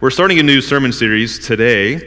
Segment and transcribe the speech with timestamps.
[0.00, 1.98] We're starting a new sermon series today,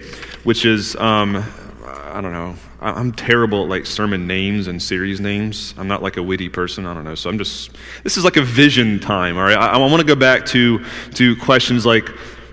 [0.44, 1.44] which is, um,
[1.86, 5.76] I don't know, I'm terrible at like sermon names and series names.
[5.78, 6.88] I'm not like a witty person.
[6.88, 7.14] I don't know.
[7.14, 7.70] So I'm just,
[8.02, 9.56] this is like a vision time, all right?
[9.56, 10.84] I, I want to go back to,
[11.14, 12.08] to questions like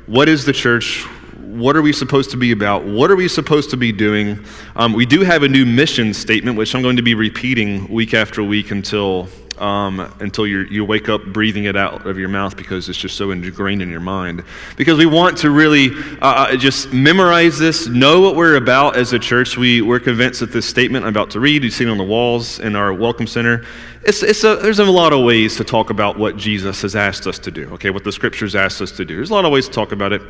[0.04, 1.04] what is the church?
[1.38, 2.84] What are we supposed to be about?
[2.84, 4.44] What are we supposed to be doing?
[4.76, 8.12] Um, we do have a new mission statement, which I'm going to be repeating week
[8.12, 9.30] after week until
[9.60, 13.30] um, until you wake up breathing it out of your mouth because it's just so
[13.30, 14.42] ingrained in your mind.
[14.76, 15.90] Because we want to really
[16.20, 19.56] uh, uh, just memorize this, know what we're about as a church.
[19.56, 22.04] We, we're convinced that this statement I'm about to read, you see it on the
[22.04, 23.64] walls in our Welcome Center,
[24.02, 27.26] it's, it's a, there's a lot of ways to talk about what Jesus has asked
[27.26, 29.16] us to do, okay, what the scriptures asked us to do.
[29.16, 30.22] There's a lot of ways to talk about it.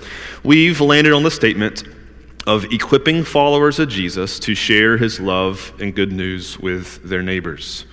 [0.43, 1.85] We've landed on the statement
[2.47, 7.85] of equipping followers of Jesus to share his love and good news with their neighbors.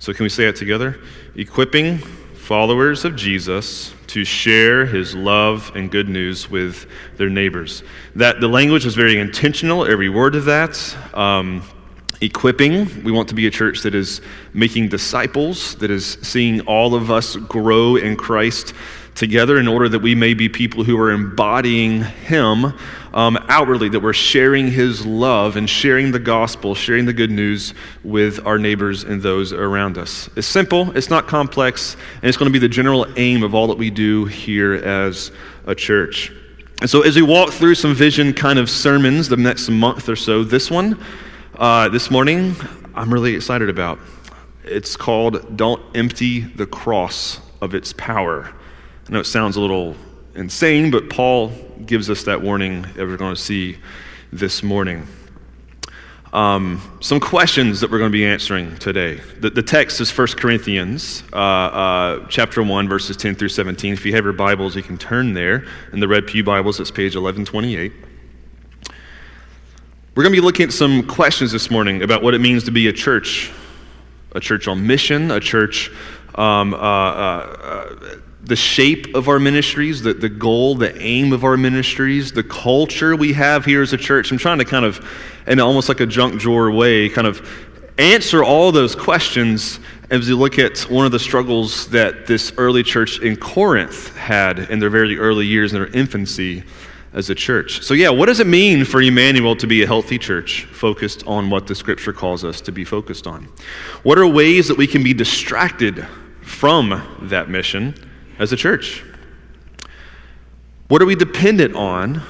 [0.00, 1.00] So, can we say it together?
[1.34, 7.82] Equipping followers of Jesus to share his love and good news with their neighbors.
[8.14, 10.96] That the language is very intentional, every word of that.
[11.14, 11.64] Um,
[12.20, 14.20] equipping, we want to be a church that is
[14.52, 18.74] making disciples, that is seeing all of us grow in Christ
[19.18, 22.72] together in order that we may be people who are embodying Him
[23.12, 27.74] um, outwardly, that we're sharing His love and sharing the gospel, sharing the good news
[28.04, 30.30] with our neighbors and those around us.
[30.36, 33.66] It's simple, it's not complex, and it's going to be the general aim of all
[33.66, 35.32] that we do here as
[35.66, 36.32] a church.
[36.80, 40.14] And so, as we walk through some vision kind of sermons the next month or
[40.14, 41.02] so, this one,
[41.56, 42.54] uh, this morning,
[42.94, 43.98] I'm really excited about.
[44.62, 48.54] It's called Don't Empty the Cross of Its Power.
[49.08, 49.96] I know it sounds a little
[50.34, 51.48] insane, but Paul
[51.86, 53.78] gives us that warning that we're going to see
[54.34, 55.06] this morning.
[56.30, 59.14] Um, some questions that we're going to be answering today.
[59.40, 63.94] The, the text is 1 Corinthians uh, uh, chapter 1, verses 10 through 17.
[63.94, 65.64] If you have your Bibles, you can turn there.
[65.94, 67.92] In the Red Pew Bibles, it's page 1128.
[70.14, 72.70] We're going to be looking at some questions this morning about what it means to
[72.70, 73.50] be a church,
[74.32, 75.90] a church on mission, a church
[76.34, 81.44] um, uh, uh, uh the shape of our ministries, the, the goal, the aim of
[81.44, 84.30] our ministries, the culture we have here as a church.
[84.30, 85.04] I'm trying to kind of,
[85.46, 87.46] in almost like a junk drawer way, kind of
[87.98, 92.82] answer all those questions as we look at one of the struggles that this early
[92.82, 96.62] church in Corinth had in their very early years, in their infancy
[97.12, 97.82] as a church.
[97.82, 101.50] So, yeah, what does it mean for Emmanuel to be a healthy church focused on
[101.50, 103.48] what the scripture calls us to be focused on?
[104.02, 106.06] What are ways that we can be distracted
[106.40, 107.94] from that mission?
[108.38, 109.04] As a church?
[110.88, 112.22] What are we dependent on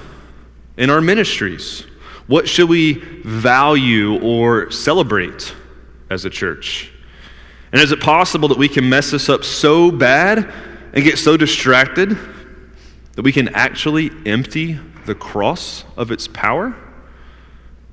[0.76, 1.84] in our ministries?
[2.26, 5.54] What should we value or celebrate
[6.10, 6.92] as a church?
[7.72, 10.52] And is it possible that we can mess this up so bad
[10.92, 12.18] and get so distracted
[13.12, 16.74] that we can actually empty the cross of its power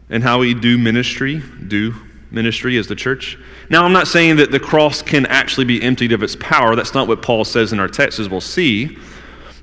[0.10, 1.94] and how we do ministry, do
[2.36, 3.40] ministry as the church.
[3.70, 6.76] Now, I'm not saying that the cross can actually be emptied of its power.
[6.76, 8.98] That's not what Paul says in our text, as we'll see.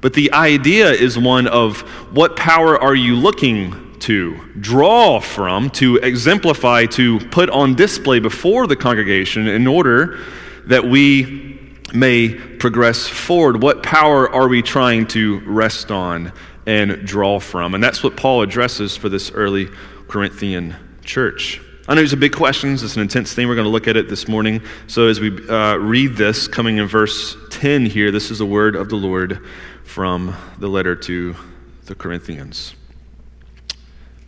[0.00, 5.99] But the idea is one of what power are you looking to draw from, to
[5.99, 10.19] exemplify, to put on display before the congregation in order
[10.66, 13.62] that we may progress forward?
[13.62, 16.32] What power are we trying to rest on
[16.66, 17.75] and draw from?
[17.75, 19.69] And that's what Paul addresses for this early
[20.09, 20.75] Corinthian
[21.05, 21.61] church.
[21.88, 22.84] I know these are big questions.
[22.84, 23.48] It's an intense thing.
[23.48, 24.62] We're going to look at it this morning.
[24.87, 28.76] So, as we uh, read this, coming in verse 10 here, this is the word
[28.76, 29.44] of the Lord
[29.82, 31.34] from the letter to
[31.87, 32.76] the Corinthians.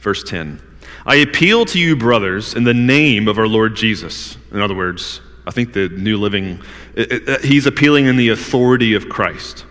[0.01, 0.61] Verse 10
[1.07, 4.37] I appeal to you, brothers, in the name of our Lord Jesus.
[4.51, 6.61] In other words, I think the New Living,
[6.97, 9.65] it, it, he's appealing in the authority of Christ.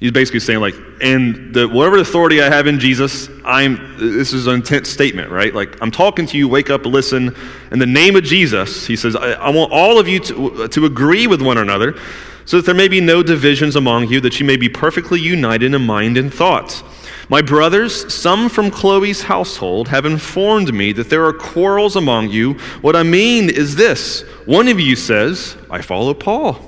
[0.00, 4.46] He's basically saying, like, and the, whatever authority I have in Jesus, I'm, this is
[4.46, 5.52] an intense statement, right?
[5.52, 7.34] Like, I'm talking to you, wake up, listen.
[7.72, 10.86] In the name of Jesus, he says, I, I want all of you to, to
[10.86, 11.98] agree with one another
[12.44, 15.74] so that there may be no divisions among you, that you may be perfectly united
[15.74, 16.84] in mind and thoughts.
[17.28, 22.54] My brothers, some from Chloe's household, have informed me that there are quarrels among you.
[22.80, 26.67] What I mean is this one of you says, I follow Paul.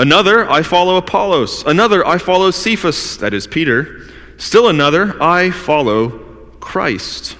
[0.00, 1.62] Another, I follow Apollos.
[1.66, 4.08] Another, I follow Cephas, that is Peter.
[4.38, 6.20] Still another, I follow
[6.58, 7.36] Christ.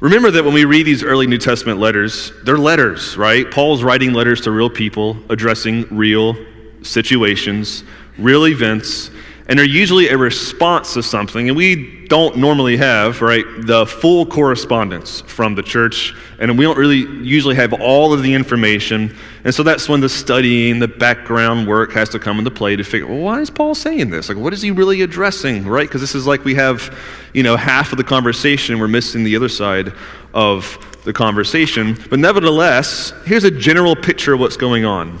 [0.00, 3.50] Remember that when we read these early New Testament letters, they're letters, right?
[3.50, 6.36] Paul's writing letters to real people, addressing real
[6.82, 7.82] situations,
[8.18, 9.10] real events,
[9.48, 11.48] and they're usually a response to something.
[11.48, 16.76] And we don't normally have, right, the full correspondence from the church, and we don't
[16.76, 19.16] really usually have all of the information.
[19.44, 22.84] And so that's when the studying, the background work has to come into play to
[22.84, 24.28] figure, well, why is Paul saying this?
[24.28, 25.88] Like, what is he really addressing, right?
[25.88, 26.96] Because this is like we have,
[27.32, 29.94] you know, half of the conversation, we're missing the other side
[30.34, 31.96] of the conversation.
[32.10, 35.18] But nevertheless, here's a general picture of what's going on.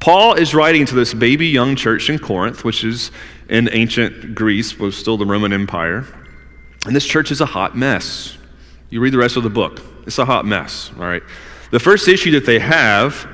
[0.00, 3.10] Paul is writing to this baby young church in Corinth, which is
[3.48, 6.06] in ancient Greece, was still the Roman Empire.
[6.86, 8.36] And this church is a hot mess.
[8.90, 11.22] You read the rest of the book, it's a hot mess, all right?
[11.72, 13.28] The first issue that they have,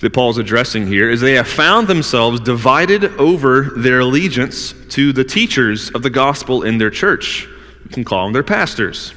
[0.00, 5.24] that Paul's addressing here, is they have found themselves divided over their allegiance to the
[5.24, 7.46] teachers of the gospel in their church.
[7.84, 9.14] You can call them their pastors.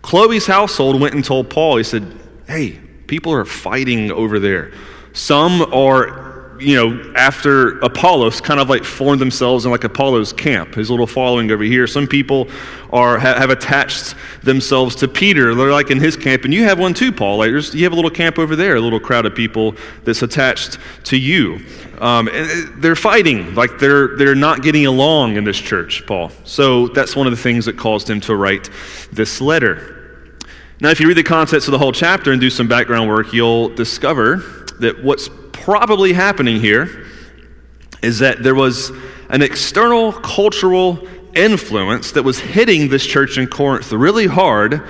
[0.00, 4.72] Chloe's household went and told Paul, he said, Hey, people are fighting over there.
[5.12, 6.27] Some are
[6.60, 11.06] you know, after Apollos kind of like formed themselves in like Apollos' camp, his little
[11.06, 11.86] following over here.
[11.86, 12.48] Some people
[12.92, 15.54] are have attached themselves to Peter.
[15.54, 17.38] They're like in his camp, and you have one too, Paul.
[17.38, 19.74] Like you have a little camp over there, a little crowd of people
[20.04, 21.64] that's attached to you.
[22.00, 26.30] Um, and they're fighting, like they're they're not getting along in this church, Paul.
[26.44, 28.70] So that's one of the things that caused him to write
[29.12, 29.94] this letter.
[30.80, 33.32] Now, if you read the context of the whole chapter and do some background work,
[33.32, 35.28] you'll discover that what's
[35.68, 37.04] probably happening here
[38.02, 38.90] is that there was
[39.28, 44.88] an external cultural influence that was hitting this church in Corinth really hard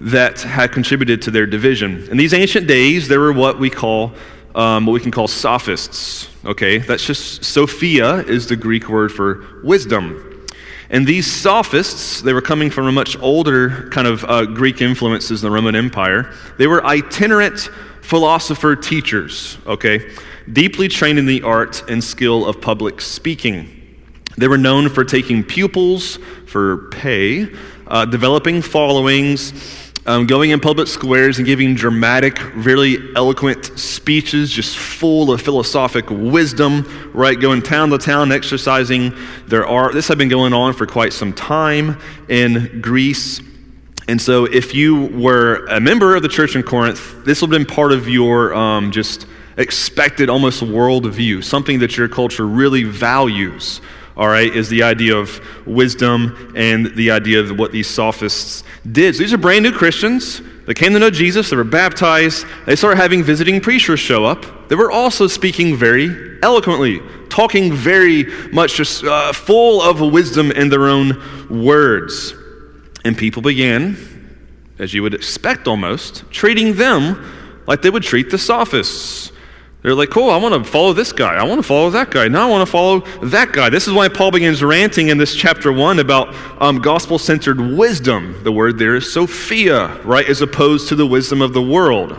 [0.00, 2.08] that had contributed to their division.
[2.08, 4.12] In these ancient days, there were what we call
[4.54, 6.28] um, what we can call sophists.
[6.44, 10.46] Okay, that's just Sophia is the Greek word for wisdom.
[10.88, 15.42] And these sophists, they were coming from a much older kind of uh, Greek influences
[15.42, 16.32] in the Roman Empire.
[16.58, 17.70] They were itinerant
[18.02, 20.12] philosopher teachers, okay,
[20.52, 23.78] deeply trained in the art and skill of public speaking.
[24.36, 27.48] They were known for taking pupils for pay,
[27.86, 29.52] uh, developing followings,
[30.04, 36.10] um, going in public squares and giving dramatic, really eloquent speeches, just full of philosophic
[36.10, 37.38] wisdom, right?
[37.38, 39.14] Going town to town, exercising
[39.46, 39.94] their art.
[39.94, 41.98] This had been going on for quite some time
[42.28, 43.40] in Greece.
[44.08, 47.66] And so, if you were a member of the church in Corinth, this would have
[47.66, 49.26] been part of your um, just
[49.56, 53.80] expected, almost worldview, something that your culture really values.
[54.14, 59.14] All right, is the idea of wisdom and the idea of what these sophists did.
[59.14, 60.42] So these are brand new Christians.
[60.66, 61.48] They came to know Jesus.
[61.48, 62.44] They were baptized.
[62.66, 64.68] They started having visiting preachers show up.
[64.68, 67.00] They were also speaking very eloquently,
[67.30, 72.34] talking very much just uh, full of wisdom in their own words.
[73.04, 73.96] And people began,
[74.78, 79.32] as you would expect almost, treating them like they would treat the sophists.
[79.82, 81.34] They're like, cool, I want to follow this guy.
[81.34, 82.28] I want to follow that guy.
[82.28, 83.68] Now I want to follow that guy.
[83.68, 86.32] This is why Paul begins ranting in this chapter one about
[86.62, 88.40] um, gospel centered wisdom.
[88.44, 92.12] The word there is Sophia, right, as opposed to the wisdom of the world.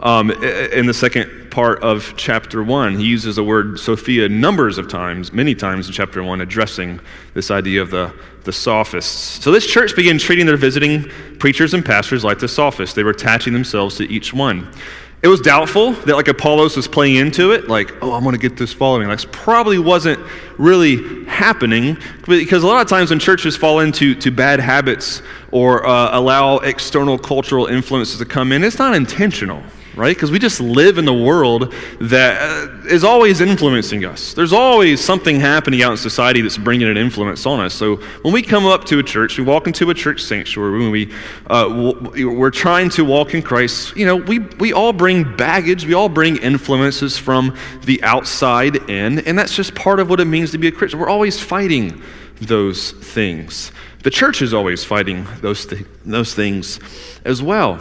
[0.00, 2.98] Um, in the second part of chapter 1.
[2.98, 7.00] He uses the word Sophia numbers of times, many times in chapter 1, addressing
[7.34, 8.14] this idea of the,
[8.44, 9.42] the sophists.
[9.42, 11.10] So this church began treating their visiting
[11.40, 12.94] preachers and pastors like the sophists.
[12.94, 14.72] They were attaching themselves to each one.
[15.20, 18.40] It was doubtful that like Apollos was playing into it, like, oh, I'm going to
[18.40, 19.08] get this following.
[19.08, 20.20] Like, probably wasn't
[20.58, 21.98] really happening
[22.28, 26.58] because a lot of times when churches fall into to bad habits or uh, allow
[26.58, 29.60] external cultural influences to come in, it's not intentional
[29.98, 30.14] right?
[30.14, 34.32] Because we just live in the world that uh, always influencing us.
[34.32, 37.74] There's always something happening out in society that's bringing an influence on us.
[37.74, 40.90] So when we come up to a church, we walk into a church sanctuary, when
[40.90, 41.12] we,
[41.48, 45.94] uh, we're trying to walk in Christ, you know, we, we all bring baggage, we
[45.94, 50.52] all bring influences from the outside in, and that's just part of what it means
[50.52, 51.00] to be a Christian.
[51.00, 52.00] We're always fighting
[52.40, 53.72] those things.
[54.02, 56.78] The church is always fighting those, th- those things
[57.24, 57.80] as well.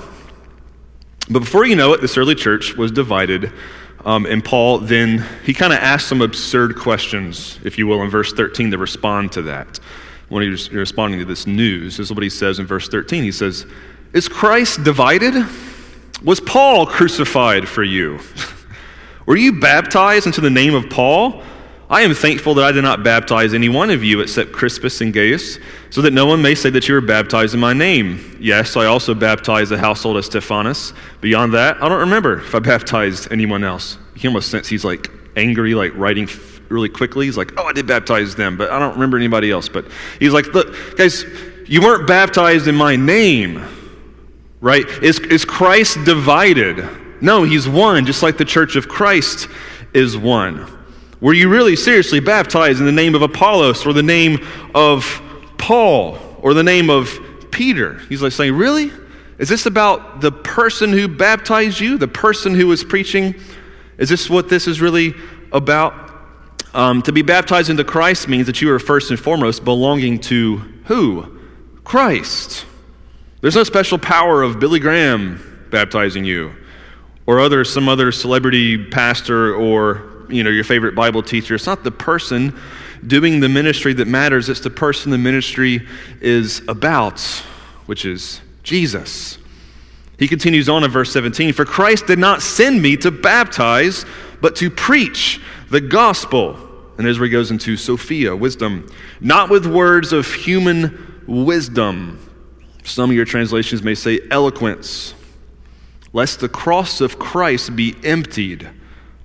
[1.29, 3.51] But before you know it, this early church was divided.
[4.05, 8.09] Um, and Paul then, he kind of asked some absurd questions, if you will, in
[8.09, 9.79] verse 13 to respond to that.
[10.29, 13.23] When he's responding to this news, this is what he says in verse 13.
[13.23, 13.65] He says,
[14.13, 15.45] Is Christ divided?
[16.23, 18.19] Was Paul crucified for you?
[19.25, 21.43] Were you baptized into the name of Paul?
[21.89, 25.13] I am thankful that I did not baptize any one of you except Crispus and
[25.13, 25.57] Gaius,
[25.89, 28.37] so that no one may say that you were baptized in my name.
[28.41, 30.91] Yes, I also baptized the household of Stephanas.
[31.21, 33.97] Beyond that, I don't remember if I baptized anyone else.
[34.15, 36.27] He almost sense he's like angry, like writing
[36.67, 37.25] really quickly.
[37.25, 39.69] He's like, oh, I did baptize them, but I don't remember anybody else.
[39.69, 39.85] But
[40.19, 41.23] he's like, look, guys,
[41.67, 43.63] you weren't baptized in my name,
[44.59, 44.85] right?
[45.01, 46.85] Is, is Christ divided?
[47.21, 49.47] No, he's one, just like the church of Christ
[49.93, 50.76] is one.
[51.19, 54.45] Were you really seriously baptized in the name of Apollos or the name
[54.75, 55.21] of
[55.57, 57.19] Paul or the name of
[57.51, 57.99] Peter?
[58.09, 58.91] He's like saying, Really?
[59.39, 63.35] Is this about the person who baptized you, the person who was preaching?
[63.97, 65.13] Is this what this is really
[65.51, 66.05] about?
[66.73, 70.57] Um, to be baptized into Christ means that you are first and foremost belonging to
[70.85, 71.39] who?
[71.83, 72.65] Christ.
[73.41, 76.53] There's no special power of Billy Graham baptizing you
[77.25, 81.55] or other some other celebrity pastor or you know your favorite Bible teacher.
[81.55, 82.57] It's not the person
[83.05, 84.49] doing the ministry that matters.
[84.49, 85.87] It's the person the ministry
[86.21, 87.19] is about,
[87.85, 89.37] which is Jesus.
[90.17, 94.05] He continues on in verse 17 For Christ did not send me to baptize,
[94.41, 96.57] but to preach the gospel.
[96.97, 102.19] And Ezra goes into Sophia, wisdom, not with words of human wisdom.
[102.83, 105.13] Some of your translations may say eloquence,
[106.11, 108.67] lest the cross of Christ be emptied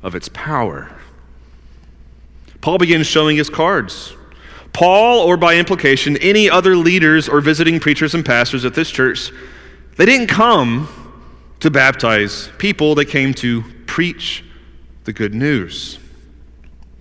[0.02, 0.90] of its power.
[2.60, 4.14] Paul begins showing his cards.
[4.72, 9.30] Paul, or by implication, any other leaders or visiting preachers and pastors at this church,
[9.96, 10.88] they didn't come
[11.60, 14.44] to baptize people, they came to preach
[15.04, 15.98] the good news.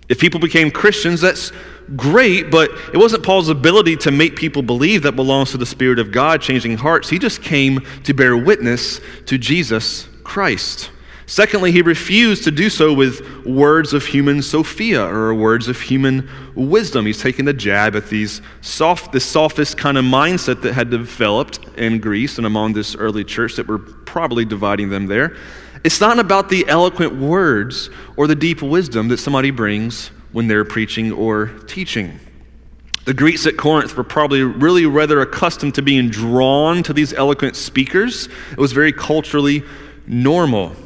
[0.08, 1.52] If people became Christians, that's
[1.96, 5.98] great, but it wasn't Paul's ability to make people believe that belongs to the Spirit
[5.98, 7.08] of God changing hearts.
[7.08, 10.90] He just came to bear witness to Jesus Christ.
[11.32, 16.28] Secondly, he refused to do so with words of human Sophia or words of human
[16.54, 17.06] wisdom.
[17.06, 21.58] He's taking a jab at these soft, this sophist kind of mindset that had developed
[21.78, 25.34] in Greece and among this early church that were probably dividing them there.
[25.84, 30.66] It's not about the eloquent words or the deep wisdom that somebody brings when they're
[30.66, 32.20] preaching or teaching.
[33.06, 37.56] The Greeks at Corinth were probably really rather accustomed to being drawn to these eloquent
[37.56, 38.28] speakers.
[38.50, 39.64] It was very culturally
[40.06, 40.76] normal.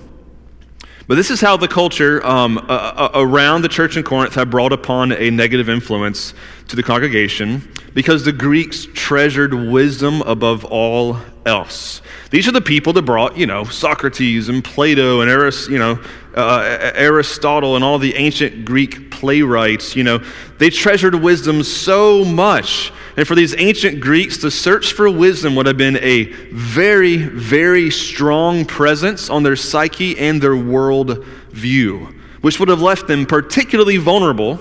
[1.08, 4.72] But this is how the culture um, uh, around the church in Corinth had brought
[4.72, 6.34] upon a negative influence
[6.66, 12.02] to the congregation because the Greeks treasured wisdom above all else.
[12.30, 16.02] These are the people that brought, you know, Socrates and Plato and Arist, you know,
[16.34, 19.94] uh, Aristotle and all the ancient Greek playwrights.
[19.94, 20.24] You know,
[20.58, 25.66] they treasured wisdom so much and for these ancient Greeks, the search for wisdom would
[25.66, 32.60] have been a very, very strong presence on their psyche and their world view, which
[32.60, 34.58] would have left them particularly vulnerable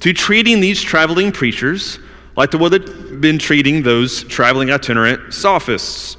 [0.00, 2.00] to treating these traveling preachers
[2.36, 6.16] like they would have been treating those traveling itinerant sophists.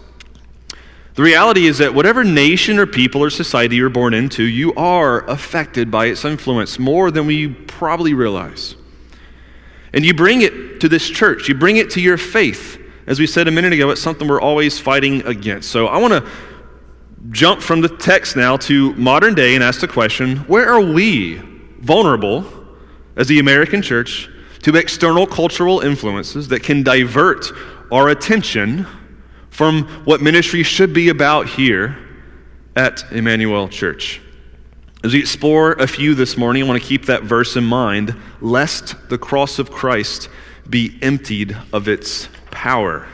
[1.16, 5.30] The reality is that whatever nation or people or society you're born into, you are
[5.30, 8.76] affected by its influence more than we probably realize.
[9.96, 12.82] And you bring it to this church, you bring it to your faith.
[13.08, 15.72] As we said a minute ago, it's something we're always fighting against.
[15.72, 16.30] So I want to
[17.32, 21.38] jump from the text now to modern day and ask the question where are we
[21.80, 22.46] vulnerable
[23.16, 24.30] as the American church
[24.64, 27.52] to external cultural influences that can divert
[27.92, 28.86] our attention
[29.50, 31.98] from what ministry should be about here
[32.76, 34.20] at Emmanuel Church?
[35.06, 38.16] As we explore a few this morning, I want to keep that verse in mind
[38.42, 40.30] lest the cross of Christ
[40.68, 43.08] be emptied of its power.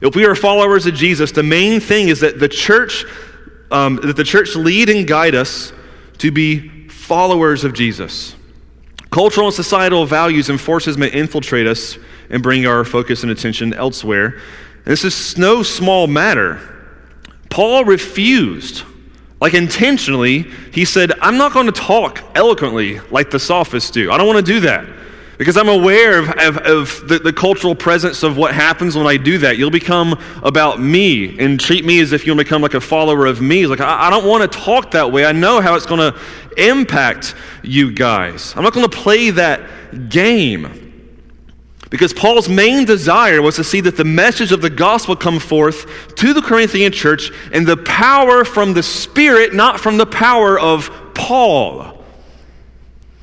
[0.00, 3.04] If we are followers of Jesus, the main thing is that the church,
[3.70, 5.74] um, that the church lead and guide us
[6.16, 8.34] to be followers of Jesus.
[9.10, 11.98] Cultural and societal values and forces may infiltrate us
[12.30, 14.40] and bring our focus and attention elsewhere.
[14.76, 16.58] And this is no small matter.
[17.50, 18.82] Paul refused
[19.40, 24.10] like intentionally, he said, I'm not going to talk eloquently like the sophists do.
[24.10, 24.86] I don't want to do that.
[25.38, 29.16] Because I'm aware of, of, of the, the, cultural presence of what happens when I
[29.16, 29.56] do that.
[29.56, 33.40] You'll become about me and treat me as if you'll become like a follower of
[33.40, 33.64] me.
[33.68, 35.24] Like, I, I don't want to talk that way.
[35.24, 36.20] I know how it's going to
[36.56, 38.52] impact you guys.
[38.56, 40.87] I'm not going to play that game.
[41.90, 46.14] Because Paul's main desire was to see that the message of the gospel come forth
[46.16, 50.90] to the Corinthian church in the power from the Spirit, not from the power of
[51.14, 52.04] Paul.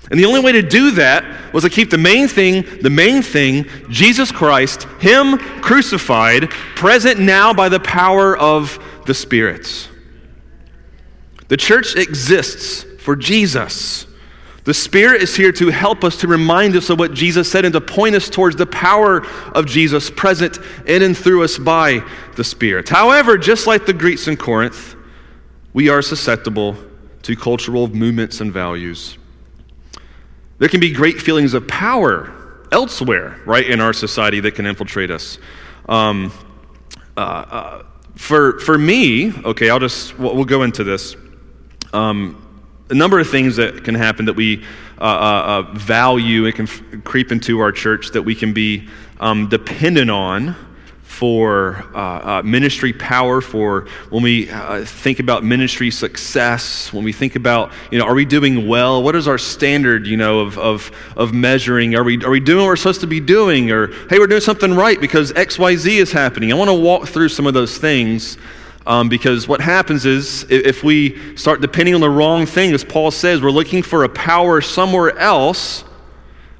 [0.09, 3.21] And the only way to do that was to keep the main thing, the main
[3.21, 9.89] thing, Jesus Christ, Him crucified, present now by the power of the Spirit.
[11.47, 14.07] The church exists for Jesus.
[14.65, 17.73] The Spirit is here to help us, to remind us of what Jesus said, and
[17.73, 20.57] to point us towards the power of Jesus present
[20.87, 22.03] in and through us by
[22.35, 22.89] the Spirit.
[22.89, 24.95] However, just like the Greeks in Corinth,
[25.73, 26.75] we are susceptible
[27.21, 29.19] to cultural movements and values.
[30.57, 32.33] There can be great feelings of power
[32.71, 35.37] elsewhere, right, in our society that can infiltrate us.
[35.87, 36.31] Um,
[37.15, 37.83] uh, uh,
[38.15, 41.15] for, for me, okay, I'll just, we'll, we'll go into this.
[41.93, 42.41] Um,
[42.89, 44.63] a number of things that can happen that we
[44.99, 48.87] uh, uh, uh value and can f- creep into our church that we can be
[49.19, 50.55] um, dependent on
[51.15, 57.13] for uh, uh, ministry power, for when we uh, think about ministry success, when we
[57.13, 59.01] think about, you know, are we doing well?
[59.01, 61.95] What is our standard, you know, of, of, of measuring?
[61.95, 63.71] Are we, are we doing what we're supposed to be doing?
[63.71, 66.51] Or, hey, we're doing something right because XYZ is happening.
[66.51, 68.37] I want to walk through some of those things
[68.85, 73.11] um, because what happens is if we start depending on the wrong thing, as Paul
[73.11, 75.83] says, we're looking for a power somewhere else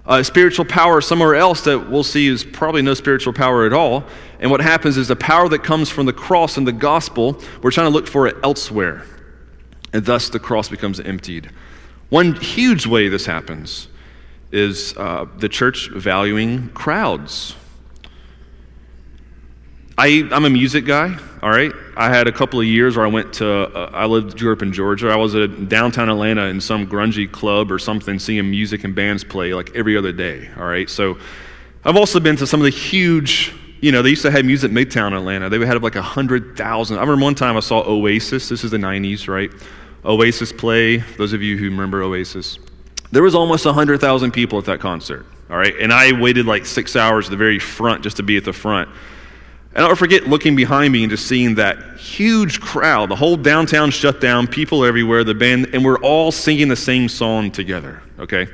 [0.08, 4.04] uh, spiritual power somewhere else that we'll see is probably no spiritual power at all.
[4.40, 7.72] And what happens is the power that comes from the cross and the gospel, we're
[7.72, 9.06] trying to look for it elsewhere.
[9.94, 11.50] And thus the cross becomes emptied.
[12.10, 13.88] One huge way this happens
[14.52, 17.56] is uh, the church valuing crowds.
[19.98, 21.72] I, I'm a music guy, all right?
[21.96, 24.64] I had a couple of years where I went to, uh, I lived, grew up
[24.64, 25.10] in Georgia.
[25.10, 29.24] I was at downtown Atlanta in some grungy club or something, seeing music and bands
[29.24, 30.90] play like every other day, all right?
[30.90, 31.20] So
[31.84, 34.72] I've also been to some of the huge, you know, they used to have music
[34.72, 35.48] Midtown Atlanta.
[35.48, 36.98] They would have like 100,000.
[36.98, 38.50] I remember one time I saw Oasis.
[38.50, 39.52] This is the 90s, right?
[40.04, 40.98] Oasis play.
[40.98, 42.58] Those of you who remember Oasis.
[43.12, 45.76] There was almost 100,000 people at that concert, all right?
[45.80, 48.54] And I waited like six hours at the very front just to be at the
[48.54, 48.90] front.
[49.76, 53.92] And I'll forget looking behind me and just seeing that huge crowd, the whole downtown
[53.92, 58.48] shut down, people everywhere, the band, and we're all singing the same song together, okay?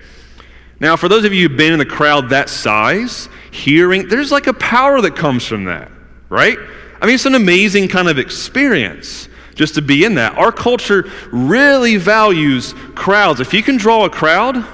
[0.79, 4.47] Now, for those of you who've been in a crowd that size, hearing, there's like
[4.47, 5.91] a power that comes from that,
[6.29, 6.57] right?
[6.99, 10.35] I mean, it's an amazing kind of experience just to be in that.
[10.39, 13.39] Our culture really values crowds.
[13.39, 14.65] If you can draw a crowd,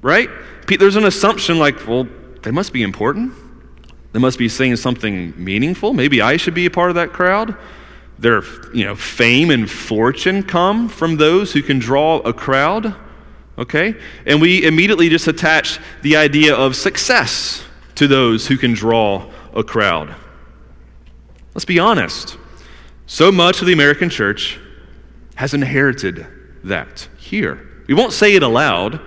[0.00, 0.30] right?
[0.66, 2.08] There's an assumption like, well,
[2.42, 3.34] they must be important.
[4.14, 5.92] They must be saying something meaningful.
[5.92, 7.56] Maybe I should be a part of that crowd.
[8.16, 12.94] Their you know, fame and fortune come from those who can draw a crowd.
[13.58, 13.96] Okay?
[14.24, 17.64] And we immediately just attach the idea of success
[17.96, 20.14] to those who can draw a crowd.
[21.52, 22.38] Let's be honest.
[23.06, 24.60] So much of the American church
[25.34, 26.24] has inherited
[26.62, 27.68] that here.
[27.88, 29.00] We won't say it aloud,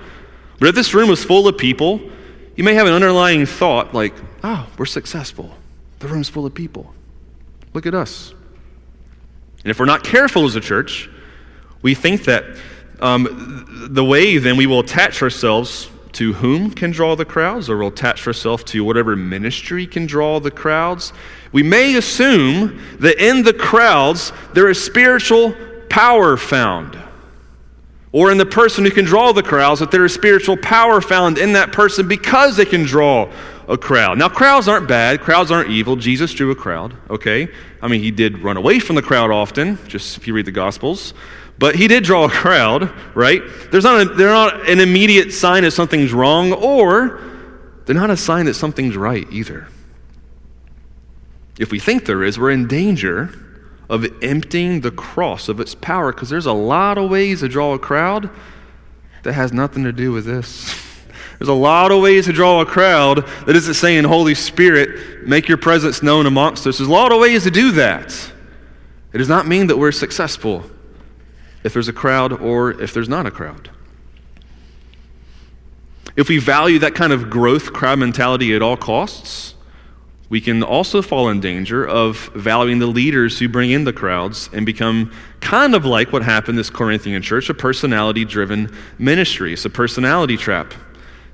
[0.59, 2.11] but if this room was full of people,
[2.57, 5.55] you may have an underlying thought like, oh, we're successful.
[5.99, 6.93] The room's full of people.
[7.73, 8.33] Look at us.
[9.63, 11.09] And if we're not careful as a church,
[11.83, 12.43] we think that
[12.99, 17.77] um, the way then we will attach ourselves to whom can draw the crowds, or
[17.77, 21.13] we'll attach ourselves to whatever ministry can draw the crowds.
[21.51, 25.53] We may assume that in the crowds there is spiritual
[25.89, 26.97] power found.
[28.17, 31.37] Or in the person who can draw the crowds, that there is spiritual power found
[31.37, 33.31] in that person because they can draw
[33.67, 34.17] a crowd.
[34.17, 35.95] Now, crowds aren't bad, crowds aren't evil.
[35.95, 37.47] Jesus drew a crowd, okay?
[37.79, 40.51] I mean, he did run away from the crowd often, just if you read the
[40.51, 41.13] Gospels.
[41.59, 43.43] But he did draw a crowd, right?
[43.69, 47.21] There's not a, they're not an immediate sign that something's wrong, or
[47.85, 49.67] they're not a sign that something's right either.
[51.59, 53.29] If we think there is, we're in danger
[53.89, 57.73] of emptying the cross of its power because there's a lot of ways to draw
[57.73, 58.29] a crowd
[59.23, 60.83] that has nothing to do with this.
[61.39, 65.47] There's a lot of ways to draw a crowd that isn't saying, Holy Spirit, make
[65.47, 66.79] your presence known amongst us.
[66.79, 68.31] There's a lot of ways to do that.
[69.13, 70.63] It does not mean that we're successful
[71.63, 73.69] if there's a crowd or if there's not a crowd.
[76.15, 79.53] If we value that kind of growth crowd mentality at all costs,
[80.29, 84.49] we can also fall in danger of valuing the leaders who bring in the crowds
[84.51, 89.53] and become kind of like what happened this Corinthian church a personality driven ministry.
[89.53, 90.73] It's a personality trap.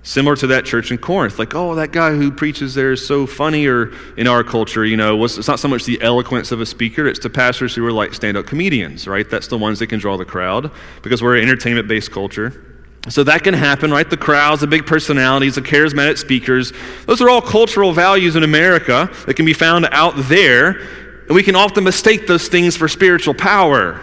[0.06, 3.26] Similar to that church in Corinth, like, oh, that guy who preaches there is so
[3.26, 6.66] funny, or in our culture, you know, it's not so much the eloquence of a
[6.66, 9.30] speaker, it's the pastors who are like stand up comedians, right?
[9.30, 10.72] That's the ones that can draw the crowd
[11.04, 12.73] because we're an entertainment based culture.
[13.10, 14.10] So that can happen, right?
[14.10, 16.72] The crowds, the big personalities, the charismatic speakers,
[17.06, 20.80] those are all cultural values in America that can be found out there,
[21.28, 24.00] and we can often mistake those things for spiritual power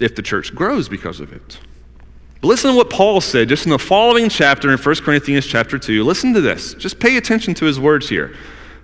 [0.00, 1.58] if the church grows because of it.
[2.40, 5.78] But listen to what Paul said just in the following chapter in 1 Corinthians chapter
[5.78, 6.02] 2.
[6.02, 6.74] Listen to this.
[6.74, 8.34] Just pay attention to his words here.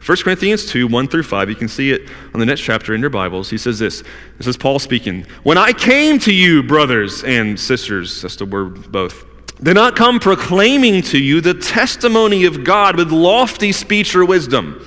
[0.04, 1.50] 1 Corinthians 2, 1 through 5.
[1.50, 3.50] You can see it on the next chapter in your Bibles.
[3.50, 4.02] He says this.
[4.38, 5.26] This is Paul speaking.
[5.42, 9.26] When I came to you, brothers and sisters, that's the word both,
[9.62, 14.86] did not come proclaiming to you the testimony of God with lofty speech or wisdom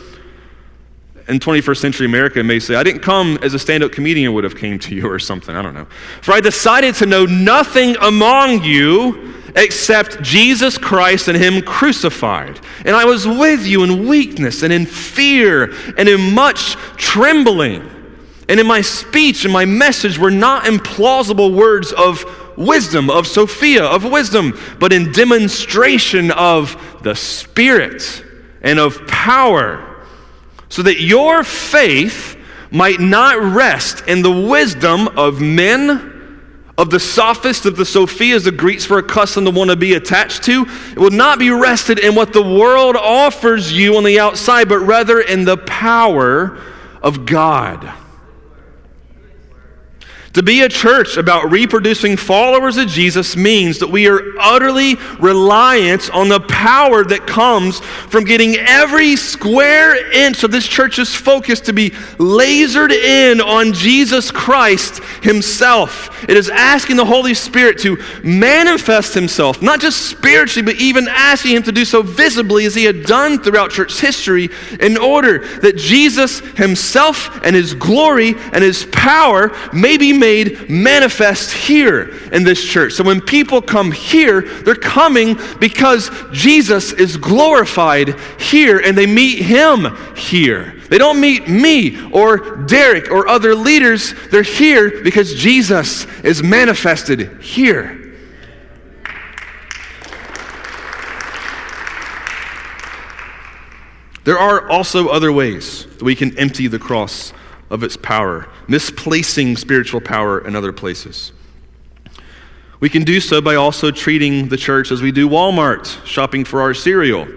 [1.28, 4.44] in 21st century America may say, I didn't come as a stand up comedian would
[4.44, 5.56] have came to you or something.
[5.56, 5.88] I don't know.
[6.22, 12.60] For I decided to know nothing among you except Jesus Christ and Him crucified.
[12.86, 17.90] And I was with you in weakness and in fear and in much trembling.
[18.50, 22.26] And in my speech and my message were not implausible words of
[22.58, 28.24] wisdom, of Sophia, of wisdom, but in demonstration of the Spirit
[28.62, 30.06] and of power,
[30.70, 32.38] so that your faith
[32.72, 36.13] might not rest in the wisdom of men
[36.78, 40.44] of the sophists, of the Sophias, the Greeks were accustomed to want to be attached
[40.44, 40.66] to.
[40.92, 44.80] It will not be rested in what the world offers you on the outside, but
[44.80, 46.60] rather in the power
[47.02, 47.94] of God.
[50.34, 56.10] To be a church about reproducing followers of Jesus means that we are utterly reliant
[56.10, 61.74] on the power that comes from getting every square inch of this church's focus to
[61.74, 66.10] be lasered in on Jesus Christ Himself.
[66.28, 71.58] It is asking the Holy Spirit to manifest Himself, not just spiritually, but even asking
[71.58, 75.78] Him to do so visibly as He had done throughout church history, in order that
[75.78, 82.64] Jesus Himself and His glory and His power may be made manifest here in this
[82.64, 82.94] church.
[82.94, 89.40] So when people come here, they're coming because Jesus is glorified here and they meet
[89.44, 90.80] him here.
[90.88, 94.14] They don't meet me or Derek or other leaders.
[94.32, 98.00] They're here because Jesus is manifested here.
[104.24, 107.34] There are also other ways that we can empty the cross
[107.70, 111.32] of its power, misplacing spiritual power in other places.
[112.80, 116.62] We can do so by also treating the church as we do Walmart, shopping for
[116.62, 117.28] our cereal.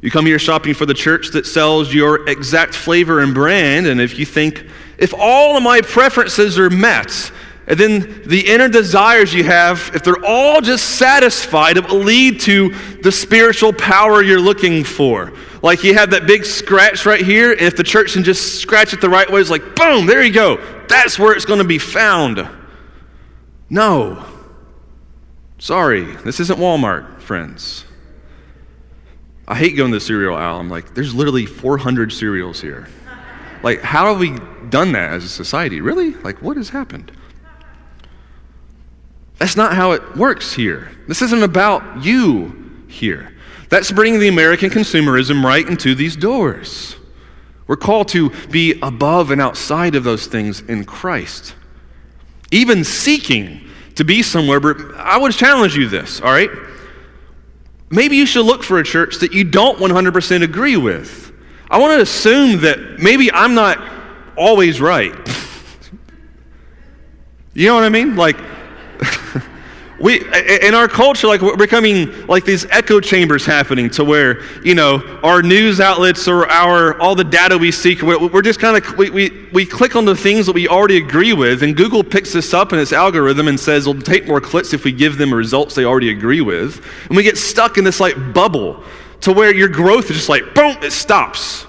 [0.00, 4.00] You come here shopping for the church that sells your exact flavor and brand, and
[4.00, 4.66] if you think,
[4.98, 7.32] if all of my preferences are met,
[7.66, 12.40] and then the inner desires you have, if they're all just satisfied, it will lead
[12.40, 15.32] to the spiritual power you're looking for.
[15.62, 18.92] Like you have that big scratch right here, and if the church can just scratch
[18.92, 20.56] it the right way, it's like, boom, there you go.
[20.88, 22.48] That's where it's going to be found.
[23.68, 24.24] No.
[25.58, 27.84] Sorry, this isn't Walmart, friends.
[29.48, 30.60] I hate going to the cereal aisle.
[30.60, 32.86] I'm like, there's literally 400 cereals here.
[33.62, 35.80] Like, how have we done that as a society?
[35.80, 36.14] Really?
[36.14, 37.10] Like, what has happened?
[39.38, 40.90] That's not how it works here.
[41.08, 43.34] This isn't about you here.
[43.68, 46.96] That's bringing the American consumerism right into these doors.
[47.66, 51.54] We're called to be above and outside of those things in Christ.
[52.50, 56.50] Even seeking to be somewhere, but I would challenge you this, all right?
[57.90, 61.32] Maybe you should look for a church that you don't 100% agree with.
[61.70, 63.78] I want to assume that maybe I'm not
[64.36, 65.12] always right.
[67.54, 68.16] you know what I mean?
[68.16, 68.38] Like,
[70.00, 70.20] we
[70.64, 74.98] in our culture like we're becoming like these echo chambers happening to where you know
[75.22, 79.10] our news outlets or our all the data we seek we're just kind of we,
[79.10, 82.54] we, we click on the things that we already agree with and google picks this
[82.54, 85.74] up in its algorithm and says it'll take more clicks if we give them results
[85.74, 88.82] they already agree with and we get stuck in this like bubble
[89.20, 91.66] to where your growth is just like boom it stops.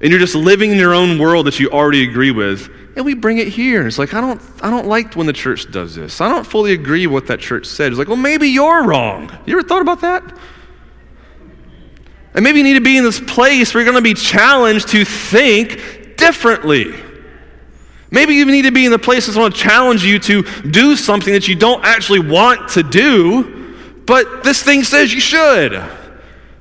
[0.00, 3.14] And you're just living in your own world that you already agree with and we
[3.14, 3.86] bring it here.
[3.86, 6.20] It's like, I don't, I don't like when the church does this.
[6.22, 7.92] I don't fully agree with what that church said.
[7.92, 9.30] It's like, well, maybe you're wrong.
[9.44, 10.24] You ever thought about that?
[12.32, 14.88] And maybe you need to be in this place where you're going to be challenged
[14.88, 16.94] to think differently.
[18.10, 20.96] Maybe you need to be in the place that's going to challenge you to do
[20.96, 23.74] something that you don't actually want to do,
[24.06, 25.74] but this thing says you should.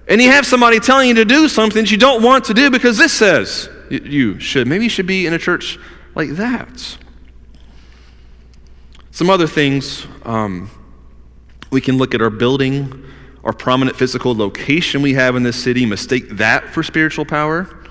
[0.07, 2.69] And you have somebody telling you to do something that you don't want to do
[2.69, 4.67] because this says you should.
[4.67, 5.79] Maybe you should be in a church
[6.15, 6.97] like that.
[9.11, 10.69] Some other things um,
[11.69, 13.05] we can look at our building,
[13.43, 17.85] our prominent physical location we have in this city, mistake that for spiritual power.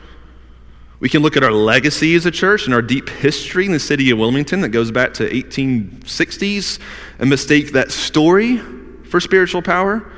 [1.00, 3.78] We can look at our legacy as a church and our deep history in the
[3.80, 6.78] city of Wilmington that goes back to 1860s
[7.18, 8.58] and mistake that story
[9.04, 10.10] for spiritual power.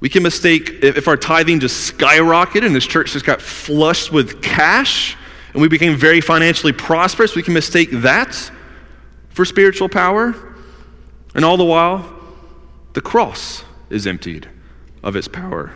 [0.00, 4.42] We can mistake if our tithing just skyrocketed and this church just got flushed with
[4.42, 5.16] cash
[5.56, 8.50] and we became very financially prosperous, we can mistake that
[9.30, 10.34] for spiritual power.
[11.34, 12.14] And all the while,
[12.92, 14.50] the cross is emptied
[15.02, 15.72] of its power.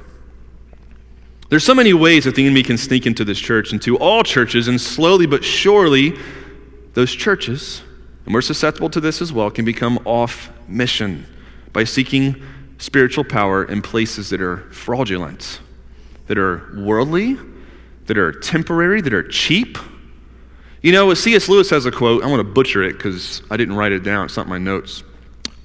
[1.48, 4.68] There's so many ways that the enemy can sneak into this church, into all churches,
[4.68, 6.14] and slowly but surely,
[6.92, 7.80] those churches,
[8.26, 11.24] and we're susceptible to this as well, can become off mission
[11.72, 12.42] by seeking
[12.76, 15.58] spiritual power in places that are fraudulent,
[16.26, 17.38] that are worldly,
[18.06, 19.78] that are temporary, that are cheap.
[20.82, 21.48] You know, C.S.
[21.48, 22.22] Lewis has a quote.
[22.22, 24.26] I'm going to butcher it because I didn't write it down.
[24.26, 25.02] It's not my notes.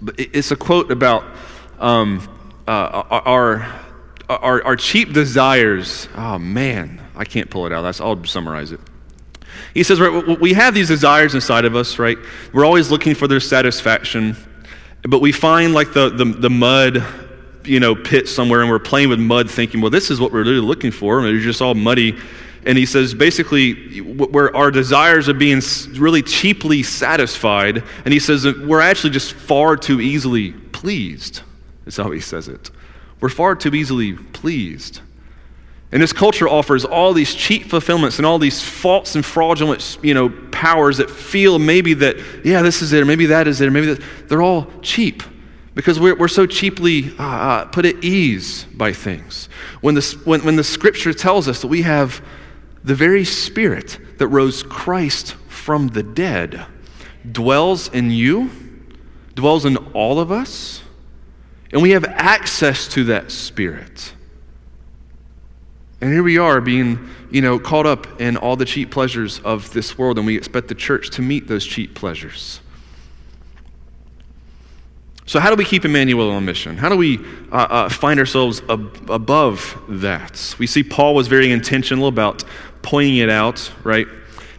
[0.02, 1.24] But it's a quote about
[1.80, 2.28] um,
[2.68, 3.66] uh, our,
[4.30, 6.10] our, our cheap desires.
[6.16, 7.02] Oh, man.
[7.16, 7.82] I can't pull it out.
[7.82, 8.80] That's, I'll summarize it.
[9.74, 12.18] He says, right, we have these desires inside of us, right?
[12.54, 14.36] We're always looking for their satisfaction,
[15.04, 17.04] but we find like the, the, the mud,
[17.66, 20.44] you know, pit somewhere, and we're playing with mud thinking, well, this is what we're
[20.44, 22.18] really looking for, and it's just all muddy.
[22.66, 25.62] And he says, basically, where our desires are being
[25.94, 31.42] really cheaply satisfied, and he says that we're actually just far too easily pleased,
[31.86, 32.72] is how he says it.
[33.20, 35.02] We're far too easily pleased.
[35.92, 40.14] And this culture offers all these cheap fulfillments and all these false and fraudulent, you
[40.14, 43.68] know, powers that feel maybe that, yeah, this is it, or maybe that is it,
[43.68, 44.04] or maybe that.
[44.28, 45.24] They're all cheap
[45.76, 49.50] because we're, we're so cheaply uh, uh, put at ease by things.
[49.82, 52.26] When the, when, when the scripture tells us that we have
[52.84, 56.66] the very spirit that rose Christ from the dead
[57.30, 58.50] dwells in you,
[59.36, 60.82] dwells in all of us,
[61.72, 64.14] and we have access to that spirit.
[66.00, 69.74] And here we are being, you know, caught up in all the cheap pleasures of
[69.74, 72.62] this world, and we expect the church to meet those cheap pleasures.
[75.28, 76.78] So, how do we keep Emmanuel on mission?
[76.78, 77.18] How do we
[77.52, 80.56] uh, uh, find ourselves ab- above that?
[80.60, 82.44] We see Paul was very intentional about
[82.84, 84.08] pointing it out, right?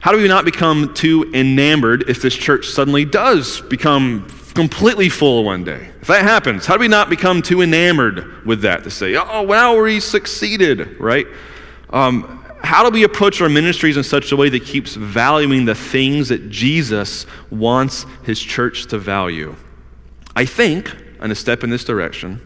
[0.01, 5.45] How do we not become too enamored if this church suddenly does become completely full
[5.45, 5.91] one day?
[6.01, 9.43] If that happens, how do we not become too enamored with that to say, oh,
[9.43, 11.27] wow, we succeeded, right?
[11.91, 15.77] Um, how do we approach our ministries in such a way that keeps valuing the
[15.77, 19.55] things that Jesus wants his church to value?
[20.37, 22.43] I think, and a step in this direction,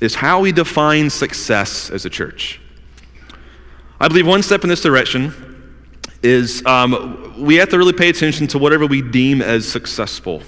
[0.00, 2.60] is how we define success as a church.
[3.98, 5.32] I believe one step in this direction
[6.22, 10.42] is um, we have to really pay attention to whatever we deem as successful.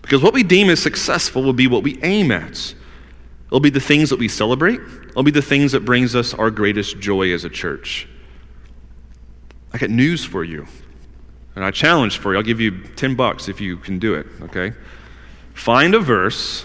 [0.00, 2.74] Because what we deem as successful will be what we aim at.
[3.48, 4.80] It'll be the things that we celebrate.
[5.08, 8.08] It'll be the things that brings us our greatest joy as a church.
[9.74, 10.66] I got news for you.
[11.54, 12.38] And I challenge for you.
[12.38, 14.72] I'll give you 10 bucks if you can do it, okay?
[15.60, 16.64] Find a verse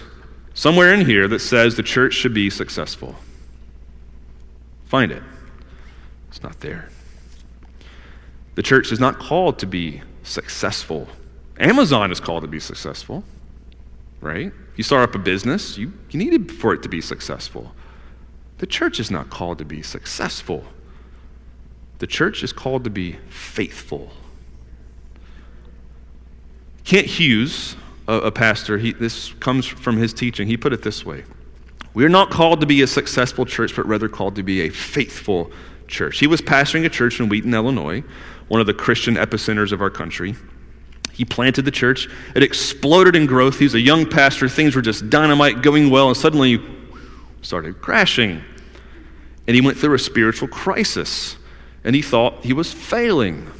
[0.54, 3.14] somewhere in here that says the church should be successful.
[4.86, 5.22] Find it.
[6.28, 6.88] It's not there.
[8.54, 11.08] The church is not called to be successful.
[11.58, 13.22] Amazon is called to be successful,
[14.22, 14.50] right?
[14.76, 17.72] You start up a business, you, you need it for it to be successful.
[18.56, 20.64] The church is not called to be successful.
[21.98, 24.12] The church is called to be faithful.
[26.84, 27.76] Kent Hughes,
[28.08, 30.46] a, a pastor, he, this comes from his teaching.
[30.46, 31.24] He put it this way
[31.94, 34.68] We are not called to be a successful church, but rather called to be a
[34.70, 35.50] faithful
[35.88, 36.18] church.
[36.18, 38.02] He was pastoring a church in Wheaton, Illinois,
[38.48, 40.34] one of the Christian epicenters of our country.
[41.12, 42.08] He planted the church.
[42.34, 43.58] It exploded in growth.
[43.58, 44.48] He was a young pastor.
[44.48, 46.60] Things were just dynamite, going well, and suddenly
[47.40, 48.42] started crashing.
[49.46, 51.36] And he went through a spiritual crisis.
[51.84, 53.50] And he thought he was failing.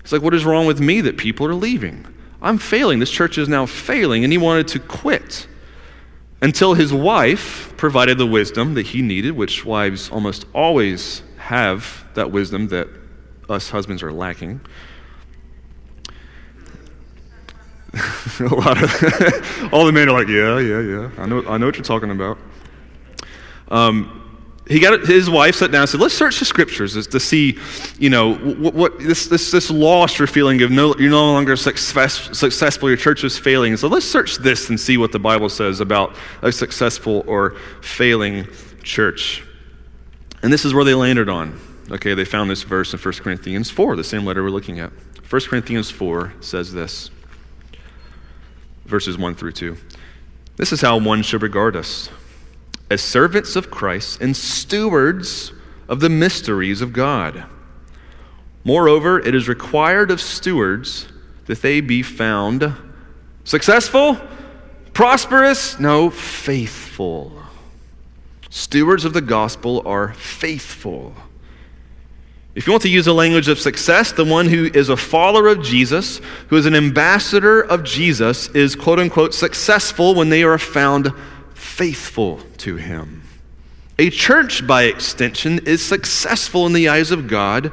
[0.00, 2.06] It's like, what is wrong with me that people are leaving?
[2.42, 2.98] I'm failing.
[2.98, 4.24] This church is now failing.
[4.24, 5.46] And he wanted to quit
[6.42, 12.30] until his wife provided the wisdom that he needed, which wives almost always have that
[12.30, 12.88] wisdom that
[13.48, 14.60] us husbands are lacking.
[18.40, 21.10] a lot of all the men are like, yeah, yeah, yeah.
[21.18, 22.38] I know, I know what you're talking about.
[23.68, 24.29] Um,
[24.70, 27.58] he got his wife sat down and said, "Let's search the scriptures to see,
[27.98, 31.56] you know, what, what this this this loss you're feeling of no, you're no longer
[31.56, 32.88] success, successful.
[32.88, 33.76] Your church is failing.
[33.76, 38.46] So let's search this and see what the Bible says about a successful or failing
[38.84, 39.42] church."
[40.40, 41.60] And this is where they landed on.
[41.90, 44.92] Okay, they found this verse in 1 Corinthians 4, the same letter we're looking at.
[45.28, 47.10] 1 Corinthians 4 says this,
[48.86, 49.76] verses 1 through 2.
[50.56, 52.08] This is how one should regard us
[52.90, 55.52] as servants of Christ and stewards
[55.88, 57.44] of the mysteries of God.
[58.64, 61.08] Moreover, it is required of stewards
[61.46, 62.74] that they be found
[63.44, 64.18] successful,
[64.92, 67.32] prosperous, no, faithful.
[68.50, 71.14] Stewards of the gospel are faithful.
[72.54, 75.46] If you want to use the language of success, the one who is a follower
[75.46, 80.58] of Jesus, who is an ambassador of Jesus, is quote unquote successful when they are
[80.58, 81.12] found
[81.70, 83.22] faithful to him.
[83.98, 87.72] A church, by extension, is successful in the eyes of God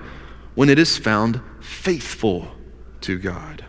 [0.55, 2.47] when it is found faithful
[3.01, 3.65] to God.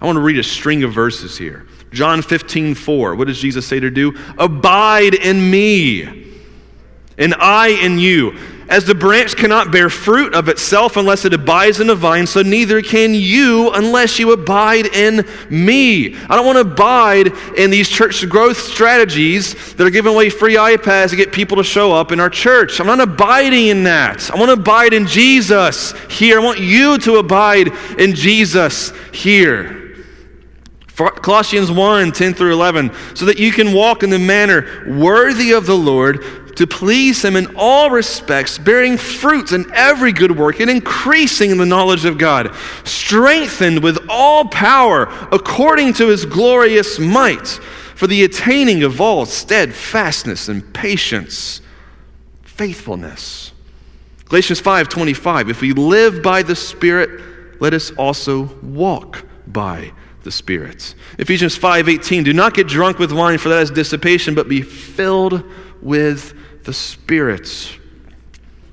[0.00, 1.66] I want to read a string of verses here.
[1.92, 3.14] John 15, 4.
[3.14, 4.16] What does Jesus say to do?
[4.38, 6.19] Abide in me,
[7.20, 8.36] and I in you
[8.70, 12.40] As the branch cannot bear fruit of itself unless it abides in the vine, so
[12.42, 16.14] neither can you unless you abide in me.
[16.14, 20.54] I don't want to abide in these church growth strategies that are giving away free
[20.54, 22.78] iPads to get people to show up in our church.
[22.78, 24.30] I'm not abiding in that.
[24.30, 26.38] I want to abide in Jesus here.
[26.38, 29.80] I want you to abide in Jesus here.
[31.08, 35.66] Colossians 1 10 through 11, so that you can walk in the manner worthy of
[35.66, 40.70] the Lord to please Him in all respects, bearing fruit in every good work and
[40.70, 47.46] increasing in the knowledge of God, strengthened with all power according to His glorious might,
[47.94, 51.60] for the attaining of all steadfastness and patience,
[52.42, 53.52] faithfulness.
[54.30, 57.20] Galatians 5:25 If we live by the Spirit,
[57.60, 60.94] let us also walk by the Spirit.
[61.18, 65.42] Ephesians 5:18 Do not get drunk with wine for that is dissipation, but be filled
[65.82, 67.76] with the Spirit.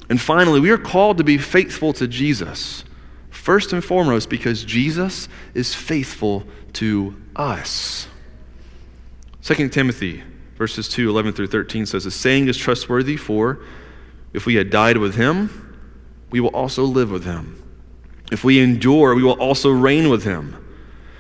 [0.10, 2.84] And finally, we are called to be faithful to Jesus.
[3.30, 6.44] First and foremost, because Jesus is faithful
[6.74, 8.08] to us.
[9.42, 10.24] 2 Timothy
[10.58, 13.60] verses 2, 11 through 13 says, The saying is trustworthy, for
[14.34, 15.76] if we had died with him,
[16.30, 17.64] we will also live with him.
[18.32, 20.64] If we endure, we will also reign with him.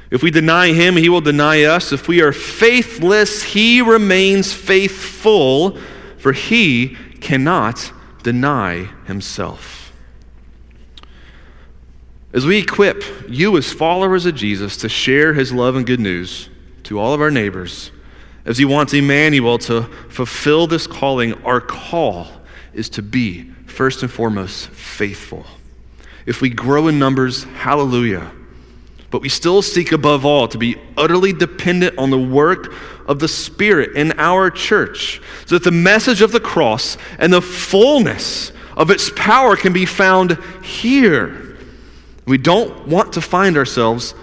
[0.10, 1.92] If we deny him, he will deny us.
[1.92, 5.78] If we are faithless, he remains faithful
[6.18, 7.94] for he cannot
[8.24, 9.94] deny himself.
[12.34, 16.50] As we equip you as followers of Jesus to share his love and good news
[16.84, 17.92] to all of our neighbors,
[18.46, 22.28] as he wants Emmanuel to fulfill this calling, our call
[22.74, 25.46] is to be, first and foremost, faithful.
[26.26, 28.32] If we grow in numbers, hallelujah.
[29.10, 32.74] But we still seek above all to be utterly dependent on the work
[33.08, 37.42] of the Spirit in our church, so that the message of the cross and the
[37.42, 41.58] fullness of its power can be found here.
[42.26, 44.14] We don't want to find ourselves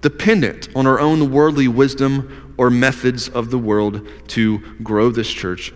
[0.00, 5.72] dependent on our own worldly wisdom or methods of the world to grow this church.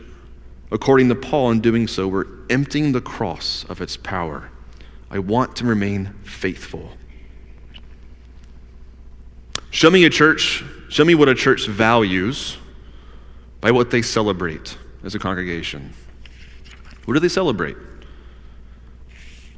[0.70, 4.50] According to Paul, in doing so, we're emptying the cross of its power.
[5.10, 6.92] I want to remain faithful.
[9.72, 12.58] Show me a church, show me what a church values
[13.62, 15.94] by what they celebrate as a congregation.
[17.06, 17.78] What do they celebrate?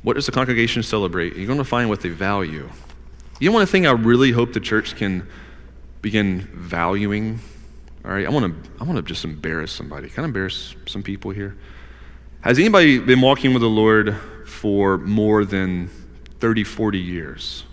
[0.02, 1.34] What does the congregation celebrate?
[1.34, 2.70] You're going to find what they value.
[3.40, 5.26] You know one thing I really hope the church can
[6.00, 7.40] begin valuing?
[8.04, 10.08] All right, I want to I want to just embarrass somebody.
[10.08, 11.56] Can I embarrass some people here?
[12.42, 15.90] Has anybody been walking with the Lord for more than
[16.38, 17.64] 30, 40 years?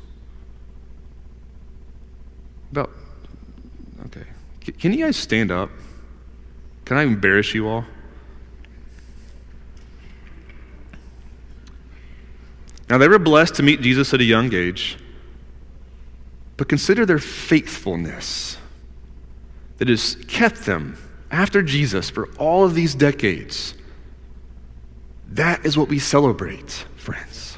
[2.71, 2.89] About,
[4.05, 4.23] okay.
[4.61, 5.69] Can you guys stand up?
[6.85, 7.85] Can I embarrass you all?
[12.89, 14.97] Now, they were blessed to meet Jesus at a young age,
[16.57, 18.57] but consider their faithfulness
[19.77, 20.97] that has kept them
[21.31, 23.73] after Jesus for all of these decades.
[25.29, 27.57] That is what we celebrate, friends.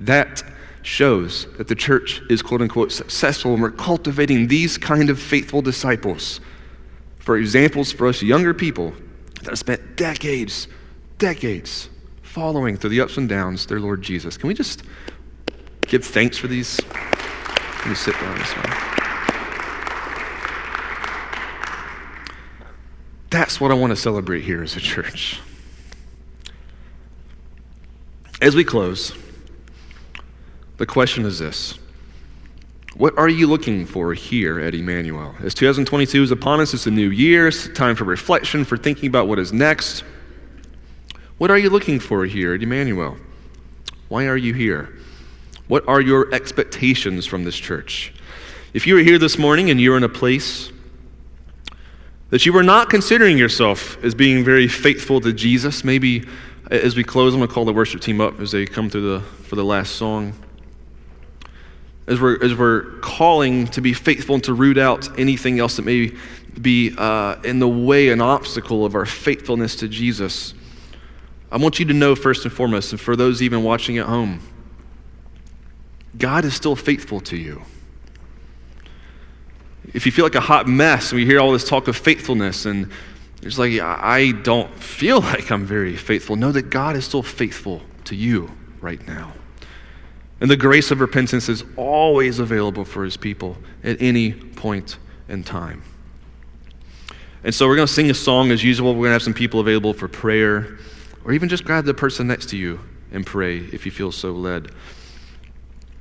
[0.00, 0.42] That
[0.84, 5.62] shows that the church is quote unquote successful and we're cultivating these kind of faithful
[5.62, 6.40] disciples
[7.18, 8.92] for examples for us younger people
[9.40, 10.68] that have spent decades,
[11.16, 11.88] decades
[12.22, 14.36] following through the ups and downs their Lord Jesus.
[14.36, 14.82] Can we just
[15.86, 16.78] give thanks for these?
[16.84, 18.70] Let me sit down this one.
[23.30, 25.40] That's what I want to celebrate here as a church.
[28.42, 29.14] As we close,
[30.76, 31.78] the question is this
[32.96, 35.34] What are you looking for here at Emmanuel?
[35.42, 39.08] As 2022 is upon us, it's a new year, it's time for reflection, for thinking
[39.08, 40.04] about what is next.
[41.38, 43.16] What are you looking for here at Emmanuel?
[44.08, 44.96] Why are you here?
[45.66, 48.12] What are your expectations from this church?
[48.72, 50.70] If you are here this morning and you're in a place
[52.30, 56.24] that you are not considering yourself as being very faithful to Jesus, maybe
[56.70, 59.18] as we close, I'm going to call the worship team up as they come through
[59.18, 60.34] the, for the last song
[62.06, 65.84] as we're, as we're calling to be faithful and to root out anything else that
[65.84, 66.12] may
[66.60, 70.54] be uh, in the way, an obstacle of our faithfulness to Jesus,
[71.50, 74.40] I want you to know first and foremost, and for those even watching at home,
[76.18, 77.62] God is still faithful to you.
[79.92, 82.66] If you feel like a hot mess and we hear all this talk of faithfulness
[82.66, 82.90] and
[83.42, 87.82] it's like, I don't feel like I'm very faithful, know that God is still faithful
[88.04, 89.32] to you right now.
[90.44, 95.42] And the grace of repentance is always available for his people at any point in
[95.42, 95.82] time.
[97.42, 98.92] And so we're going to sing a song as usual.
[98.92, 100.76] We're going to have some people available for prayer.
[101.24, 102.78] Or even just grab the person next to you
[103.10, 104.70] and pray if you feel so led.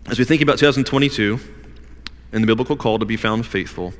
[0.07, 1.39] As we think about 2022
[2.33, 3.93] and the biblical call to be found faithful,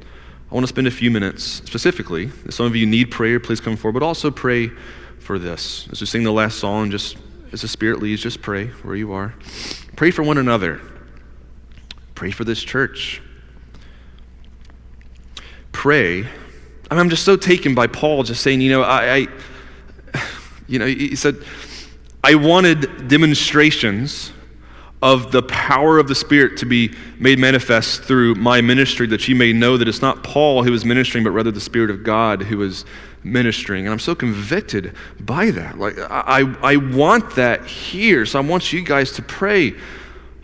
[0.52, 2.32] I want to spend a few minutes specifically.
[2.44, 4.72] If some of you need prayer, please come forward, but also pray
[5.20, 5.88] for this.
[5.90, 7.16] As we sing the last song, just
[7.54, 9.36] as the Spirit leads, just pray where you are.
[9.96, 10.82] Pray for one another.
[12.16, 13.22] Pray for this church.
[15.72, 16.22] Pray.
[16.22, 19.28] I mean, I'm just so taken by Paul just saying, you know, I, I
[20.68, 21.38] you know, he said,
[22.24, 24.32] I wanted demonstrations
[25.04, 29.36] of the power of the Spirit to be made manifest through my ministry, that you
[29.36, 32.42] may know that it's not Paul who is ministering, but rather the Spirit of God
[32.44, 32.86] who is
[33.24, 33.86] ministering.
[33.86, 35.78] And I'm so convicted by that.
[35.78, 38.26] Like, I, I want that here.
[38.26, 39.76] So I want you guys to pray,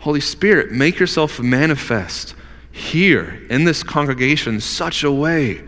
[0.00, 2.34] Holy Spirit, make yourself manifest
[2.72, 5.62] here in this congregation in such a way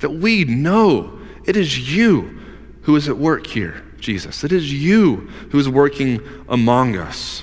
[0.00, 2.40] that we know it is you
[2.82, 4.44] who is at work here, Jesus.
[4.44, 7.42] It is you who is working among us.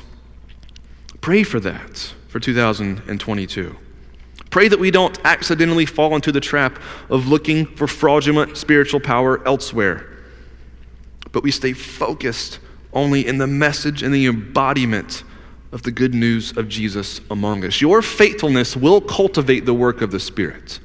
[1.21, 3.77] Pray for that for 2022.
[4.53, 6.77] Pray that we don't accidentally fall into the trap
[7.09, 10.07] of looking for fraudulent spiritual power elsewhere,
[11.31, 12.59] but we stay focused
[12.93, 15.23] only in the message and the embodiment
[15.71, 17.81] of the good news of Jesus among us.
[17.81, 20.79] Your faithfulness will cultivate the work of the Spirit.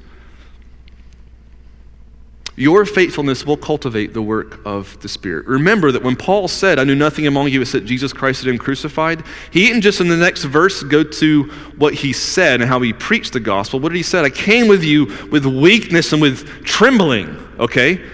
[2.59, 5.47] Your faithfulness will cultivate the work of the Spirit.
[5.47, 8.57] Remember that when Paul said, I knew nothing among you except Jesus Christ had him
[8.57, 11.43] crucified, he didn't just in the next verse go to
[11.77, 13.79] what he said and how he preached the gospel.
[13.79, 14.19] What did he say?
[14.19, 17.29] I came with you with weakness and with trembling,
[17.59, 18.05] okay?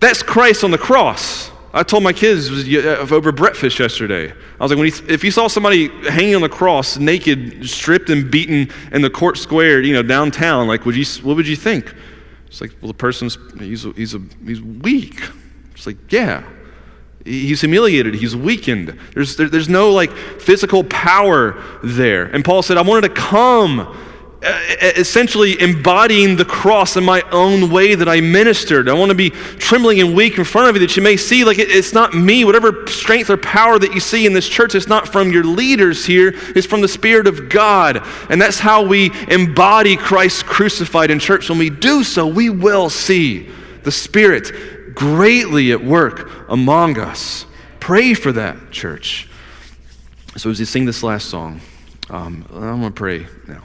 [0.00, 1.50] That's Christ on the cross.
[1.72, 4.30] I told my kids uh, over breakfast yesterday.
[4.30, 8.10] I was like, when he, if you saw somebody hanging on the cross, naked, stripped,
[8.10, 11.56] and beaten in the court square, you know, downtown, like, would you, what would you
[11.56, 11.94] think?
[12.52, 15.22] It's like, well, the person's, he's, a, he's, a, he's weak.
[15.74, 16.44] It's like, yeah.
[17.24, 18.12] He's humiliated.
[18.14, 18.98] He's weakened.
[19.14, 22.26] There's, there, there's no like physical power there.
[22.26, 23.96] And Paul said, I wanted to come
[24.42, 28.88] essentially embodying the cross in my own way that I ministered.
[28.88, 31.44] I want to be trembling and weak in front of you that you may see,
[31.44, 32.44] like, it's not me.
[32.44, 36.04] Whatever strength or power that you see in this church, it's not from your leaders
[36.04, 38.04] here, it's from the Spirit of God.
[38.28, 41.48] And that's how we embody Christ crucified in church.
[41.48, 43.48] When we do so, we will see
[43.84, 47.46] the Spirit greatly at work among us.
[47.78, 49.28] Pray for that, church.
[50.36, 51.60] So, as you sing this last song,
[52.10, 53.62] um, I'm going to pray now.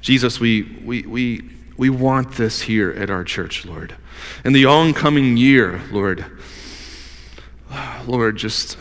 [0.00, 3.94] Jesus, we, we, we, we want this here at our church, Lord.
[4.44, 6.24] In the oncoming year, Lord,
[8.06, 8.78] Lord, just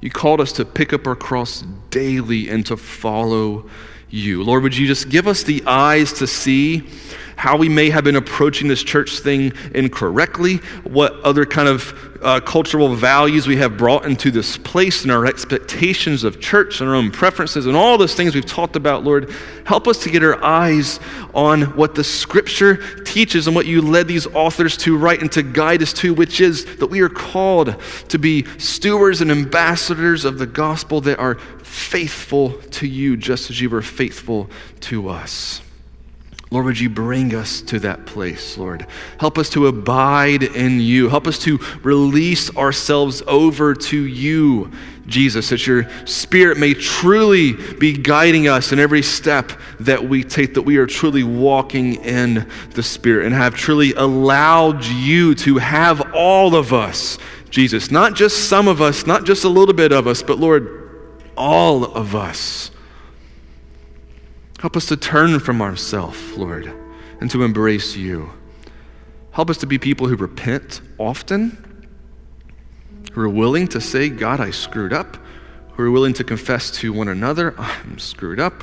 [0.00, 3.70] you called us to pick up our cross daily and to follow
[4.10, 4.42] you.
[4.42, 6.88] Lord, would you just give us the eyes to see
[7.36, 12.40] how we may have been approaching this church thing incorrectly, what other kind of uh,
[12.40, 16.94] cultural values we have brought into this place, and our expectations of church and our
[16.94, 19.30] own preferences, and all those things we've talked about, Lord.
[19.64, 21.00] Help us to get our eyes
[21.34, 25.42] on what the scripture teaches and what you led these authors to write and to
[25.42, 27.74] guide us to, which is that we are called
[28.08, 33.60] to be stewards and ambassadors of the gospel that are faithful to you, just as
[33.60, 34.48] you were faithful
[34.80, 35.60] to us.
[36.52, 38.86] Lord, would you bring us to that place, Lord?
[39.18, 41.08] Help us to abide in you.
[41.08, 44.70] Help us to release ourselves over to you,
[45.06, 50.52] Jesus, that your Spirit may truly be guiding us in every step that we take,
[50.52, 56.12] that we are truly walking in the Spirit and have truly allowed you to have
[56.14, 57.16] all of us,
[57.48, 57.90] Jesus.
[57.90, 61.82] Not just some of us, not just a little bit of us, but Lord, all
[61.82, 62.70] of us.
[64.62, 66.72] Help us to turn from ourselves, Lord,
[67.20, 68.30] and to embrace you.
[69.32, 71.88] Help us to be people who repent often,
[73.10, 75.16] who are willing to say, God, I screwed up,
[75.72, 78.62] who are willing to confess to one another, I'm screwed up,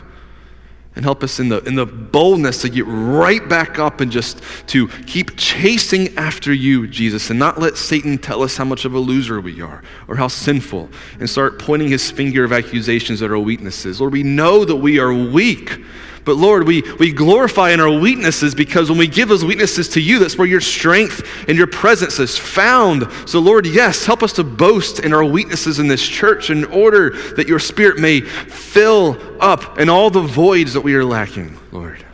[1.00, 4.42] and help us in the, in the boldness to get right back up and just
[4.68, 8.94] to keep chasing after you, Jesus, and not let Satan tell us how much of
[8.94, 13.32] a loser we are or how sinful and start pointing his finger of accusations at
[13.32, 14.02] our weaknesses.
[14.02, 15.82] Lord, we know that we are weak.
[16.30, 20.00] But Lord, we, we glorify in our weaknesses because when we give those weaknesses to
[20.00, 23.08] you, that's where your strength and your presence is found.
[23.26, 27.18] So, Lord, yes, help us to boast in our weaknesses in this church in order
[27.34, 32.06] that your spirit may fill up in all the voids that we are lacking, Lord.